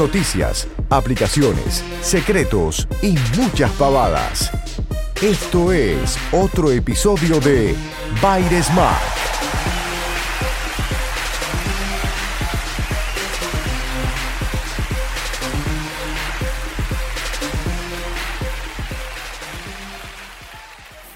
Noticias, 0.00 0.66
aplicaciones, 0.88 1.84
secretos 2.00 2.88
y 3.02 3.16
muchas 3.36 3.70
pavadas. 3.72 4.50
Esto 5.20 5.72
es 5.72 6.16
otro 6.32 6.70
episodio 6.70 7.38
de 7.38 7.74
Byte 8.22 8.62
Smart. 8.62 8.96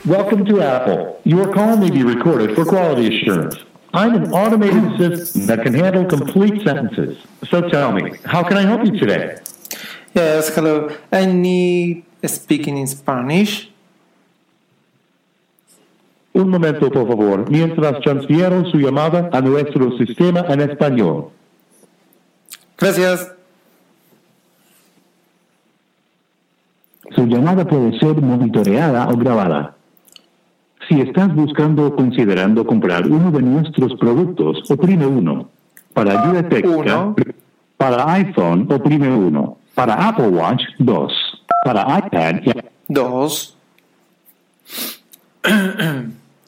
Welcome 0.05 0.45
to 0.45 0.61
Apple. 0.61 1.19
Your 1.25 1.51
call 1.55 1.79
may 1.79 1.91
be 1.91 2.03
recorded 2.03 2.55
for 2.55 2.67
quality 2.67 3.07
assurance. 3.17 3.64
I'm 3.95 4.15
an 4.17 4.33
automated 4.33 4.99
system 4.99 5.47
that 5.47 5.63
can 5.63 5.73
handle 5.73 6.05
complete 6.05 6.63
sentences. 6.65 7.17
So 7.49 7.69
tell 7.69 7.93
me, 7.93 8.19
how 8.25 8.43
can 8.43 8.57
I 8.57 8.63
help 8.63 8.85
you 8.85 8.99
today? 8.99 9.37
Yes, 10.13 10.53
hello. 10.53 10.91
I 11.13 11.27
need 11.27 12.05
speaking 12.27 12.77
in 12.77 12.89
Spanish. 12.89 13.71
Un 16.35 16.51
momento, 16.51 16.91
por 16.91 17.07
favor, 17.07 17.49
mientras 17.49 18.01
transfiero 18.01 18.65
su 18.69 18.79
llamada 18.79 19.31
a 19.33 19.41
nuestro 19.41 19.97
sistema 19.97 20.45
en 20.49 20.61
español. 20.63 21.31
Gracias. 22.77 23.31
Su 27.15 27.27
llamada 27.27 27.65
puede 27.65 27.97
ser 28.01 28.21
monitoreada 28.21 29.09
o 29.09 29.17
grabada. 29.17 29.77
Si 30.89 31.01
estás 31.01 31.35
buscando 31.35 31.87
o 31.87 31.97
considerando 31.97 32.67
comprar 32.67 33.07
uno 33.07 33.31
de 33.31 33.43
nuestros 33.43 33.95
productos, 33.99 34.71
oprime 34.71 35.07
uno. 35.07 35.49
Para 35.93 36.21
ayuda 36.23 36.49
técnica, 36.49 36.99
Uno. 36.99 37.17
para 37.77 38.13
iPhone, 38.15 38.67
oprime 38.71 39.09
uno. 39.15 39.59
Para 39.75 39.95
Apple 40.09 40.29
Watch, 40.29 40.63
dos. 40.79 41.13
Para 41.65 41.99
iPad, 41.99 42.41
Dos. 42.89 43.57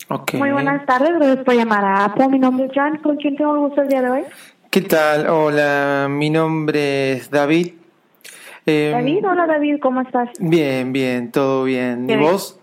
ok. 0.09 0.35
Muy 0.35 0.51
buenas 0.53 0.85
tardes, 0.85 1.11
gracias 1.15 1.45
por 1.45 1.55
llamar 1.55 1.85
a 1.85 2.05
Apple. 2.07 2.29
Mi 2.29 2.39
nombre 2.39 2.67
es 2.67 2.73
Jan, 2.73 2.99
¿con 2.99 3.17
quién 3.17 3.37
tengo 3.37 3.55
el 3.55 3.61
gusto 3.61 3.83
el 3.83 3.89
día 3.89 4.03
de 4.03 4.11
hoy? 4.11 4.23
¿Qué 4.71 4.83
tal? 4.83 5.29
Hola, 5.29 6.09
mi 6.11 6.29
nombre 6.29 7.13
es 7.13 7.31
David. 7.31 7.73
Eh, 8.67 8.91
David, 8.93 9.25
hola 9.27 9.47
David, 9.47 9.77
¿cómo 9.81 10.01
estás? 10.01 10.29
Bien, 10.41 10.93
bien, 10.93 11.31
todo 11.31 11.65
bien. 11.65 12.05
¿Y 12.05 12.07
bien. 12.09 12.21
vos? 12.21 12.59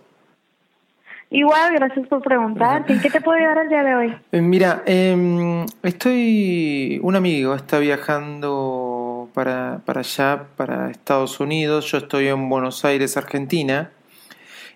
Igual, 1.34 1.74
gracias 1.74 2.08
por 2.08 2.22
preguntar. 2.22 2.86
¿En 2.88 3.02
qué 3.02 3.10
te 3.10 3.20
puedo 3.20 3.38
ayudar 3.38 3.58
el 3.64 3.70
día 3.70 3.84
de 3.84 3.96
hoy? 3.96 4.16
Eh, 4.32 4.40
Mira, 4.40 4.84
em, 4.86 5.66
estoy. 5.82 7.00
Un 7.02 7.16
amigo 7.16 7.56
está 7.56 7.80
viajando 7.80 9.30
para, 9.34 9.82
para 9.84 10.02
allá, 10.02 10.44
para 10.56 10.92
Estados 10.92 11.40
Unidos. 11.40 11.92
Yo 11.92 11.98
estoy 11.98 12.28
en 12.28 12.48
Buenos 12.50 12.86
Aires, 12.86 13.18
Argentina. 13.18 13.90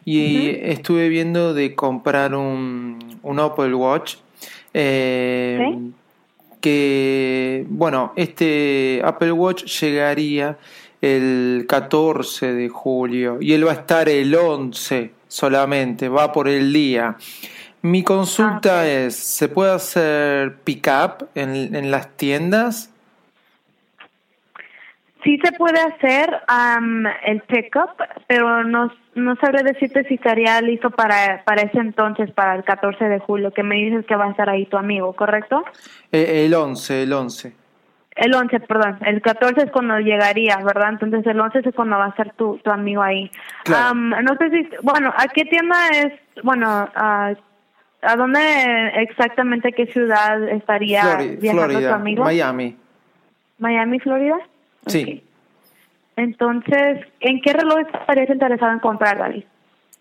Y 0.03 0.49
estuve 0.63 1.09
viendo 1.09 1.53
de 1.53 1.75
comprar 1.75 2.33
un, 2.33 2.97
un 3.21 3.39
Apple 3.39 3.75
Watch. 3.75 4.15
eh, 4.73 5.59
¿Sí? 5.59 5.93
Que, 6.59 7.65
bueno, 7.69 8.13
este 8.15 8.99
Apple 9.03 9.31
Watch 9.31 9.65
llegaría 9.79 10.57
el 11.01 11.65
14 11.69 12.53
de 12.53 12.67
julio 12.69 13.37
y 13.39 13.53
él 13.53 13.67
va 13.67 13.71
a 13.71 13.75
estar 13.75 14.09
el 14.09 14.33
11 14.33 15.11
solamente, 15.27 16.09
va 16.09 16.31
por 16.31 16.47
el 16.47 16.71
día. 16.73 17.15
Mi 17.81 18.03
consulta 18.03 18.81
Ah, 18.81 18.87
es, 18.87 19.15
¿se 19.15 19.47
puede 19.49 19.71
hacer 19.71 20.57
pick-up 20.63 21.29
en, 21.35 21.75
en 21.75 21.91
las 21.91 22.15
tiendas? 22.17 22.91
Sí 25.23 25.39
se 25.43 25.51
puede 25.53 25.79
hacer 25.79 26.41
el 27.25 27.41
pick-up, 27.41 27.89
pero 28.27 28.63
no, 28.63 28.91
no 29.15 29.35
sabré 29.37 29.63
decirte 29.63 30.03
si 30.05 30.13
estaría 30.13 30.61
listo 30.61 30.89
para, 30.89 31.43
para 31.43 31.63
ese 31.63 31.79
entonces, 31.79 32.31
para 32.31 32.55
el 32.55 32.63
14 32.63 33.05
de 33.05 33.19
julio, 33.19 33.51
que 33.51 33.63
me 33.63 33.75
dices 33.75 34.05
que 34.05 34.15
va 34.15 34.25
a 34.25 34.31
estar 34.31 34.49
ahí 34.49 34.65
tu 34.67 34.77
amigo, 34.77 35.13
¿correcto? 35.13 35.65
Eh, 36.11 36.45
el 36.45 36.53
11, 36.53 37.03
el 37.03 37.13
11. 37.13 37.66
El 38.17 38.33
11, 38.33 38.59
perdón. 38.61 38.97
El 39.05 39.21
14 39.21 39.65
es 39.65 39.71
cuando 39.71 39.99
llegaría, 39.99 40.57
¿verdad? 40.57 40.89
Entonces 40.89 41.25
el 41.27 41.39
11 41.39 41.59
es 41.59 41.75
cuando 41.75 41.97
va 41.97 42.07
a 42.07 42.09
estar 42.09 42.33
tu, 42.33 42.57
tu 42.57 42.71
amigo 42.71 43.03
ahí. 43.03 43.29
Claro. 43.63 43.93
No 43.93 44.35
sé 44.37 44.49
si, 44.49 44.67
bueno, 44.81 45.13
¿a 45.15 45.27
qué 45.27 45.45
tienda 45.45 45.75
es, 45.89 46.13
bueno, 46.43 46.67
a, 46.67 47.33
a 48.01 48.15
dónde 48.15 48.39
exactamente, 48.95 49.71
qué 49.71 49.85
ciudad 49.87 50.49
estaría 50.49 51.17
viajando 51.39 51.79
tu 51.79 51.93
amigo? 51.93 52.23
Miami. 52.23 52.75
Miami, 53.59 53.99
Florida. 53.99 54.39
Sí. 54.87 55.23
Entonces, 56.15 57.05
¿en 57.19 57.39
qué 57.41 57.53
reloj 57.53 57.79
estarías 57.93 58.29
interesado 58.31 58.71
en 58.71 58.79
comprar, 58.79 59.19
David? 59.19 59.43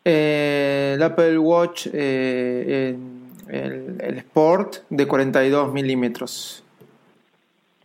Eh, 0.05 0.93
el 0.95 1.03
Apple 1.03 1.39
Watch, 1.39 1.89
eh, 1.93 2.97
el, 3.49 3.97
el 4.01 4.19
Sport 4.19 4.77
de 4.89 5.07
42 5.07 5.73
milímetros. 5.75 6.66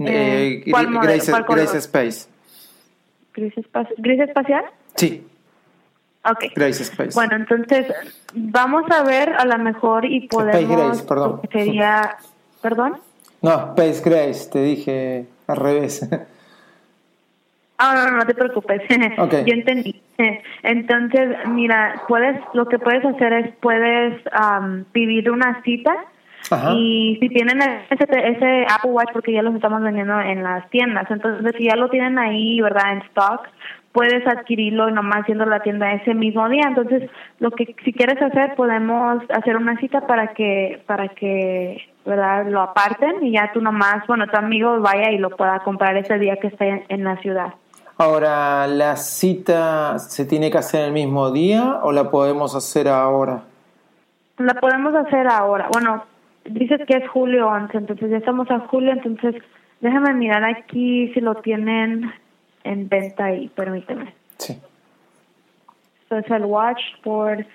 Eh, 0.07 0.63
Eh, 0.65 0.71
¿cuál 0.71 0.89
modelo? 0.89 1.13
Grace, 1.13 1.31
¿Cuál? 1.31 1.45
Grace 1.47 1.77
Space. 1.77 2.27
¿Gris, 3.33 3.53
espaci- 3.55 3.93
¿Gris 3.97 4.19
espacial? 4.19 4.65
Sí, 4.95 5.25
Ok. 6.23 6.45
Grace 6.55 6.83
Space. 6.83 7.11
Bueno, 7.15 7.35
entonces 7.35 7.87
vamos 8.33 8.83
a 8.91 9.01
ver 9.03 9.29
a 9.33 9.43
lo 9.45 9.57
mejor 9.57 10.05
y 10.05 10.27
podemos... 10.27 10.77
Grace, 10.77 11.03
perdón. 11.03 11.41
Sería... 11.51 12.17
¿Perdón? 12.61 12.97
No, 13.41 13.73
Space 13.75 14.01
Grace, 14.07 14.49
te 14.51 14.61
dije 14.61 15.25
al 15.47 15.57
revés. 15.57 16.07
Ah, 17.79 17.95
no, 17.95 18.11
no, 18.11 18.17
no 18.17 18.25
te 18.27 18.35
preocupes. 18.35 18.81
Ok. 19.17 19.33
Yo 19.45 19.53
entendí. 19.53 19.99
Entonces, 20.61 21.35
mira, 21.47 22.03
puedes, 22.07 22.39
lo 22.53 22.67
que 22.67 22.77
puedes 22.77 23.03
hacer 23.03 23.33
es 23.33 23.55
puedes 23.59 24.21
am, 24.31 24.83
pedir 24.91 25.31
una 25.31 25.63
cita 25.63 25.95
Ajá. 26.51 26.73
y 26.75 27.17
si 27.19 27.29
tienen 27.29 27.59
ese, 27.89 28.05
ese 28.09 28.65
Apple 28.69 28.91
Watch, 28.91 29.09
porque 29.13 29.31
ya 29.31 29.41
los 29.41 29.55
estamos 29.55 29.81
vendiendo 29.81 30.19
en 30.19 30.43
las 30.43 30.69
tiendas, 30.69 31.09
entonces 31.09 31.53
si 31.57 31.65
ya 31.65 31.75
lo 31.75 31.89
tienen 31.89 32.19
ahí, 32.19 32.59
¿verdad? 32.61 32.91
En 32.91 32.97
stock, 33.03 33.47
puedes 33.91 34.25
adquirirlo 34.27 34.89
y 34.89 34.93
nomás 34.93 35.25
yendo 35.27 35.43
a 35.43 35.47
la 35.47 35.61
tienda 35.61 35.93
ese 35.93 36.13
mismo 36.13 36.47
día. 36.49 36.63
Entonces, 36.67 37.09
lo 37.39 37.51
que 37.51 37.75
si 37.83 37.93
quieres 37.93 38.21
hacer, 38.21 38.55
podemos 38.55 39.23
hacer 39.29 39.57
una 39.57 39.77
cita 39.77 40.07
para 40.07 40.33
que, 40.33 40.81
para 40.85 41.09
que, 41.09 41.81
¿verdad? 42.05 42.47
Lo 42.47 42.61
aparten 42.61 43.25
y 43.25 43.31
ya 43.33 43.51
tú 43.53 43.61
nomás, 43.61 44.05
bueno, 44.07 44.27
tu 44.27 44.37
amigo 44.37 44.79
vaya 44.79 45.11
y 45.11 45.17
lo 45.17 45.29
pueda 45.31 45.59
comprar 45.59 45.97
ese 45.97 46.17
día 46.19 46.37
que 46.37 46.47
esté 46.47 46.85
en 46.87 47.03
la 47.03 47.17
ciudad. 47.17 47.53
Ahora, 47.97 48.65
¿la 48.65 48.95
cita 48.95 49.99
se 49.99 50.25
tiene 50.25 50.49
que 50.49 50.57
hacer 50.57 50.85
el 50.85 50.91
mismo 50.91 51.29
día 51.31 51.81
o 51.83 51.91
la 51.91 52.09
podemos 52.09 52.55
hacer 52.55 52.87
ahora? 52.87 53.43
La 54.39 54.55
podemos 54.55 54.95
hacer 54.95 55.27
ahora. 55.27 55.67
Bueno, 55.71 56.03
dices 56.45 56.81
que 56.87 56.97
es 56.97 57.09
julio 57.09 57.47
11, 57.47 57.77
entonces 57.77 58.09
ya 58.09 58.17
estamos 58.17 58.49
a 58.51 58.59
julio, 58.67 58.91
entonces 58.91 59.35
déjame 59.79 60.13
mirar 60.13 60.43
aquí 60.43 61.11
si 61.13 61.21
lo 61.21 61.35
tienen 61.35 62.11
en 62.63 62.89
venta 62.89 63.25
ahí, 63.25 63.47
permíteme. 63.49 64.13
Sí. 64.37 64.59
Esto 66.03 66.17
es 66.17 66.29
el 66.31 66.45
Watch 66.45 66.81
por 67.03 67.45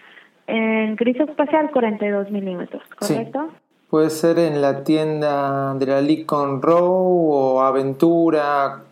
en 0.47 0.97
gris 0.97 1.19
espacial 1.21 1.71
42 1.71 2.31
milímetros, 2.31 2.83
¿correcto? 2.99 3.51
Puede 3.91 4.11
ser 4.11 4.39
en 4.39 4.61
la 4.61 4.83
tienda 4.83 5.75
de 5.75 5.87
la 5.87 6.01
Lincoln 6.01 6.61
Row 6.61 7.31
o 7.33 7.61
Aventura, 7.61 8.83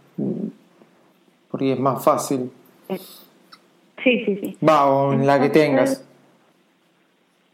porque 1.50 1.72
es 1.72 1.80
más 1.80 2.04
fácil. 2.04 2.50
Sí, 4.02 4.24
sí, 4.24 4.36
sí. 4.40 4.58
Va, 4.66 4.86
o 4.86 5.12
en 5.12 5.26
la 5.26 5.38
que 5.40 5.46
Entonces- 5.46 5.62
tengas. 5.62 6.08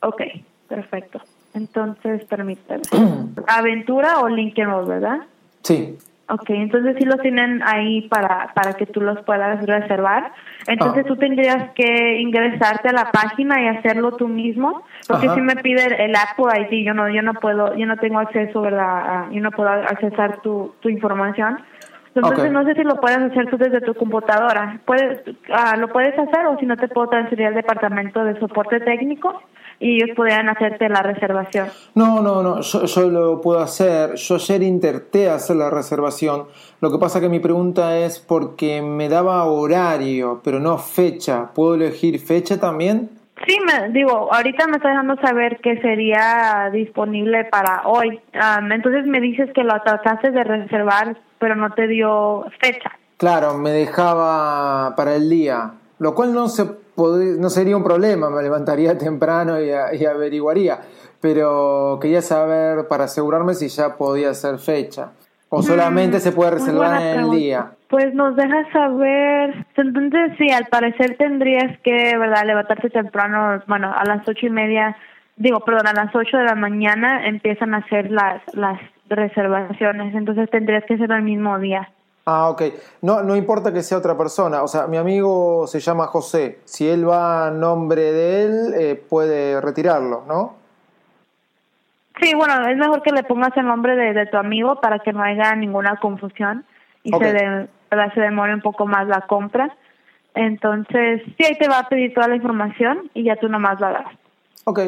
Ok, 0.03 0.23
perfecto. 0.69 1.21
Entonces, 1.55 2.25
permíteme. 2.25 2.83
Aventura 3.47 4.21
o 4.21 4.29
Lincoln 4.29 4.67
Road, 4.71 4.87
¿verdad? 4.87 5.19
Sí, 5.63 5.99
Ok, 6.33 6.49
entonces 6.51 6.95
sí 6.97 7.05
los 7.05 7.19
tienen 7.23 7.61
ahí 7.65 8.03
para, 8.03 8.53
para 8.55 8.75
que 8.75 8.87
tú 8.87 9.01
los 9.01 9.21
puedas 9.25 9.67
reservar. 9.67 10.31
Entonces 10.69 11.03
Ah. 11.05 11.09
tú 11.09 11.17
tendrías 11.17 11.71
que 11.75 12.21
ingresarte 12.21 12.89
a 12.89 12.93
la 12.93 13.11
página 13.11 13.61
y 13.61 13.67
hacerlo 13.67 14.13
tú 14.13 14.29
mismo, 14.29 14.85
porque 15.09 15.27
Ajá. 15.27 15.35
si 15.35 15.41
me 15.41 15.57
pide 15.57 15.87
el, 15.87 15.93
el 15.95 16.15
Apple 16.15 16.69
ID, 16.71 16.87
yo 16.87 16.95
no, 16.95 17.09
yo 17.11 17.23
no 17.23 17.35
puedo, 17.35 17.75
yo 17.75 17.85
no 17.85 17.97
tengo 17.97 18.21
acceso, 18.21 18.61
¿verdad? 18.61 19.27
Yo 19.33 19.41
no 19.41 19.51
puedo 19.51 19.71
accesar 19.71 20.41
tu, 20.41 20.73
tu 20.79 20.89
información. 20.89 21.59
Entonces 22.15 22.47
Ok. 22.47 22.51
no 22.51 22.65
sé 22.65 22.75
si 22.75 22.83
lo 22.83 22.97
puedes 23.01 23.19
hacer 23.19 23.49
tú 23.51 23.57
desde 23.57 23.81
tu 23.81 23.95
computadora. 23.95 24.81
Puedes, 24.85 25.21
ah, 25.53 25.77
lo 25.77 25.89
puedes 25.89 26.19
hacer 26.19 26.47
o 26.47 26.59
si 26.59 26.67
no 26.67 26.77
te 26.77 26.89
puedo 26.89 27.09
transferir 27.09 27.47
al 27.47 27.55
departamento 27.55 28.25
de 28.25 28.39
soporte 28.41 28.81
técnico 28.81 29.41
y 29.79 30.03
ellos 30.03 30.17
podrían 30.17 30.49
hacerte 30.49 30.89
la 30.89 31.03
reservación. 31.03 31.69
No, 31.95 32.21
no, 32.21 32.43
no, 32.43 32.61
yo, 32.61 32.85
yo 32.85 33.09
lo 33.11 33.41
puedo 33.41 33.61
hacer. 33.61 34.17
Yo 34.17 34.35
ayer 34.35 34.63
intenté 34.63 35.31
hacer 35.31 35.57
la 35.57 35.71
reservación. 35.71 36.47
Lo 36.81 36.91
que 36.91 36.99
pasa 36.99 37.21
que 37.21 37.29
mi 37.29 37.39
pregunta 37.39 37.97
es 37.97 38.19
porque 38.19 38.83
me 38.83 39.09
daba 39.09 39.45
horario, 39.45 40.41
pero 40.43 40.59
no 40.59 40.79
fecha. 40.79 41.51
¿Puedo 41.55 41.77
elegir 41.77 42.19
fecha 42.19 42.59
también? 42.59 43.20
Sí, 43.51 43.59
me, 43.67 43.89
digo, 43.89 44.33
ahorita 44.33 44.69
me 44.69 44.77
está 44.77 44.91
dejando 44.91 45.17
saber 45.17 45.59
que 45.61 45.81
sería 45.81 46.71
disponible 46.73 47.47
para 47.47 47.83
hoy. 47.85 48.21
Entonces 48.71 49.07
me 49.07 49.21
dices 49.21 49.51
que 49.53 49.65
lo 49.65 49.73
trataste 49.83 50.31
de 50.31 50.45
reservar, 50.45 51.17
pero 51.41 51.57
no 51.57 51.71
te 51.73 51.89
dio 51.89 52.45
fecha. 52.61 52.93
Claro, 53.17 53.59
me 53.59 53.73
dejaba 53.73 54.95
para 54.95 55.17
el 55.17 55.29
día, 55.29 55.73
lo 55.99 56.15
cual 56.15 56.33
no 56.33 56.49
se 56.49 56.65
no 56.97 57.51
sería 57.51 57.77
un 57.77 57.83
problema, 57.83 58.31
me 58.31 58.41
levantaría 58.41 58.97
temprano 58.99 59.61
y, 59.61 59.71
y 59.99 60.05
averiguaría, 60.05 60.83
pero 61.21 61.99
quería 62.01 62.23
saber 62.23 62.87
para 62.87 63.05
asegurarme 63.05 63.55
si 63.55 63.67
ya 63.67 63.97
podía 63.97 64.33
ser 64.33 64.59
fecha 64.59 65.11
o 65.51 65.63
solamente 65.63 66.19
se 66.21 66.33
puede 66.33 66.53
Mm, 66.53 66.55
reservar 66.55 67.01
en 67.03 67.07
el 67.09 67.15
pregunta. 67.17 67.37
día. 67.37 67.71
Pues 67.89 68.15
nos 68.15 68.37
dejas 68.37 68.67
saber. 68.73 69.67
Entonces 69.77 70.33
sí, 70.39 70.51
al 70.51 70.67
parecer 70.67 71.17
tendrías 71.19 71.79
que, 71.81 72.17
¿verdad? 72.17 72.45
Levantarte 72.47 72.89
temprano, 72.89 73.63
bueno, 73.67 73.93
a 73.95 74.05
las 74.05 74.27
ocho 74.29 74.47
y 74.47 74.51
media, 74.51 74.97
digo, 75.37 75.61
perdón, 75.61 75.89
a 75.89 75.93
las 75.93 76.15
ocho 76.15 76.37
de 76.39 76.45
la 76.45 76.55
mañana 76.55 77.27
empiezan 77.27 77.75
a 77.75 77.79
hacer 77.79 78.11
las, 78.11 78.41
las 78.55 78.79
reservaciones. 79.09 80.15
Entonces 80.15 80.49
tendrías 80.51 80.85
que 80.85 80.95
hacerlo 80.95 81.17
el 81.17 81.23
mismo 81.23 81.59
día. 81.59 81.91
Ah, 82.27 82.49
ok. 82.51 82.63
No, 83.03 83.23
no 83.23 83.35
importa 83.35 83.73
que 83.73 83.83
sea 83.83 83.99
otra 83.99 84.17
persona. 84.17 84.63
O 84.63 84.69
sea, 84.69 84.87
mi 84.87 84.99
amigo 84.99 85.67
se 85.67 85.81
llama 85.81 86.07
José. 86.07 86.61
Si 86.65 86.89
él 86.89 87.09
va 87.09 87.49
a 87.49 87.51
nombre 87.51 88.13
de 88.13 88.43
él, 88.45 88.75
eh, 88.79 89.03
puede 89.09 89.61
retirarlo, 89.61 90.23
¿no? 90.29 90.60
Sí, 92.21 92.35
bueno, 92.35 92.67
es 92.69 92.77
mejor 92.77 93.03
que 93.03 93.13
le 93.13 93.23
pongas 93.23 93.57
el 93.57 93.67
nombre 93.67 93.97
de, 93.97 94.13
de 94.13 94.27
tu 94.27 94.37
amigo 94.37 94.81
para 94.81 94.99
que 94.99 95.13
no 95.13 95.23
haya 95.23 95.55
ninguna 95.55 95.97
confusión 95.97 96.65
y 97.03 97.13
se, 97.13 97.33
de- 97.33 97.69
¿verdad? 97.91 98.13
se 98.15 98.21
demore 98.21 98.55
un 98.55 98.61
poco 98.61 98.87
más 98.87 99.07
la 99.07 99.23
compra. 99.23 99.75
Entonces, 100.35 101.23
sí, 101.39 101.45
ahí 101.45 101.57
te 101.59 101.69
va 101.69 101.81
a 101.81 101.89
pedir 101.89 102.15
toda 102.15 102.29
la 102.29 102.37
información 102.37 103.11
y 103.15 103.25
ya 103.25 103.37
tú 103.37 103.49
nomás 103.49 103.81
la 103.81 103.91
das. 103.93 104.07
Ok. 104.65 104.81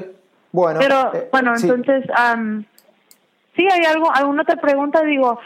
Bueno. 0.53 0.81
Pero, 0.81 1.15
eh, 1.15 1.29
bueno, 1.33 1.57
sí. 1.57 1.67
entonces, 1.69 2.05
sí, 3.57 3.67
hay 3.71 3.85
algo, 3.87 4.11
alguna 4.15 4.43
otra 4.43 4.57
pregunta, 4.57 5.03
digo, 5.03 5.39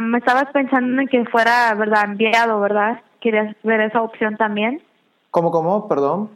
me 0.00 0.18
estabas 0.18 0.46
pensando 0.52 1.00
en 1.00 1.08
que 1.08 1.24
fuera, 1.26 1.74
¿verdad? 1.74 2.04
Enviado, 2.04 2.60
¿verdad? 2.60 3.00
¿Querías 3.20 3.56
ver 3.62 3.80
esa 3.80 4.02
opción 4.02 4.36
también? 4.36 4.82
¿Cómo, 5.30 5.50
cómo? 5.50 5.88
Perdón. 5.88 6.28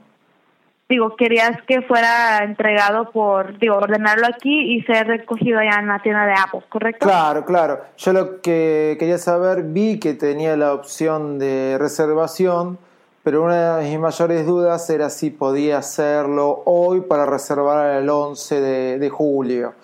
Digo, 0.89 1.17
querías 1.17 1.61
que 1.63 1.83
fuera 1.83 2.45
entregado 2.45 3.11
por, 3.11 3.59
digo, 3.59 3.75
ordenarlo 3.75 4.25
aquí 4.29 4.77
y 4.77 4.83
ser 4.83 5.09
recogido 5.09 5.59
allá 5.59 5.81
en 5.81 5.89
la 5.89 5.99
tienda 5.99 6.25
de 6.27 6.33
Apple, 6.35 6.61
¿correcto? 6.69 7.05
Claro, 7.05 7.45
claro. 7.45 7.81
Yo 7.97 8.13
lo 8.13 8.41
que 8.41 8.95
quería 8.97 9.19
saber, 9.19 9.65
vi 9.65 9.99
que 9.99 10.15
tenía 10.15 10.57
la 10.57 10.73
opción 10.73 11.41
de 11.41 11.77
reservación, 11.81 12.79
pero 13.25 13.43
una 13.43 13.79
de 13.79 13.89
mis 13.91 13.99
mayores 13.99 14.47
dudas 14.47 14.89
era 14.89 15.11
si 15.11 15.31
podía 15.31 15.79
hacerlo 15.79 16.63
hoy 16.67 17.01
para 17.01 17.27
reservar 17.27 17.97
el 17.97 18.09
11 18.09 18.61
de, 18.61 18.99
de 19.01 19.11
julio. 19.11 19.75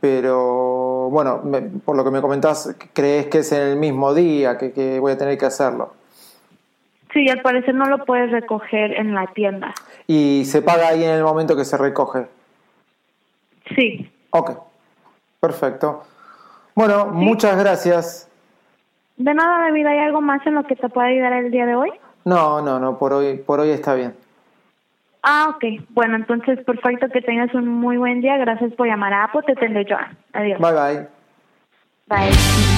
Pero 0.00 1.08
bueno, 1.10 1.40
me- 1.44 1.62
por 1.62 1.94
lo 1.96 2.02
que 2.02 2.10
me 2.10 2.20
comentás, 2.20 2.74
crees 2.92 3.26
que 3.26 3.38
es 3.38 3.52
en 3.52 3.62
el 3.62 3.76
mismo 3.76 4.12
día 4.12 4.58
que, 4.58 4.72
que 4.72 4.98
voy 4.98 5.12
a 5.12 5.18
tener 5.18 5.38
que 5.38 5.46
hacerlo. 5.46 5.92
Sí, 7.12 7.28
al 7.30 7.40
parecer 7.42 7.74
no 7.74 7.86
lo 7.86 8.04
puedes 8.04 8.30
recoger 8.32 8.92
en 8.94 9.14
la 9.14 9.26
tienda. 9.28 9.72
Y 10.08 10.44
se 10.46 10.62
paga 10.62 10.88
ahí 10.88 11.04
en 11.04 11.10
el 11.10 11.22
momento 11.22 11.54
que 11.54 11.64
se 11.64 11.76
recoge. 11.76 12.26
Sí. 13.76 14.10
Ok, 14.30 14.52
perfecto. 15.38 16.02
Bueno, 16.74 17.06
muchas 17.06 17.56
gracias. 17.58 18.28
De 19.16 19.34
nada, 19.34 19.66
David, 19.66 19.86
¿hay 19.86 19.98
algo 19.98 20.20
más 20.20 20.44
en 20.46 20.54
lo 20.54 20.64
que 20.64 20.76
te 20.76 20.88
pueda 20.88 21.08
ayudar 21.08 21.34
el 21.34 21.50
día 21.50 21.66
de 21.66 21.74
hoy? 21.74 21.90
No, 22.24 22.60
no, 22.62 22.80
no, 22.80 22.98
por 22.98 23.12
hoy, 23.12 23.36
por 23.36 23.60
hoy 23.60 23.70
está 23.70 23.94
bien. 23.94 24.14
Ah, 25.22 25.48
ok. 25.50 25.84
Bueno, 25.90 26.16
entonces, 26.16 26.58
perfecto, 26.64 27.08
que 27.10 27.20
tengas 27.20 27.52
un 27.54 27.68
muy 27.68 27.98
buen 27.98 28.22
día. 28.22 28.38
Gracias 28.38 28.72
por 28.74 28.86
llamar 28.86 29.12
a 29.12 29.24
Apple. 29.24 29.42
Te 29.46 29.56
tendré 29.56 29.84
yo. 29.84 29.96
Adiós. 30.32 30.58
Bye 30.58 30.72
bye. 30.72 31.08
Bye. 32.06 32.77